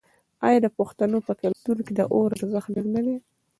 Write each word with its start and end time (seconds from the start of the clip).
آیا 0.47 0.59
د 0.63 0.67
پښتنو 0.77 1.17
په 1.27 1.33
کلتور 1.41 1.77
کې 1.85 1.93
د 1.95 2.01
اور 2.13 2.29
ارزښت 2.37 2.69
ډیر 2.75 2.87
نه 2.95 3.01
دی؟ 3.05 3.15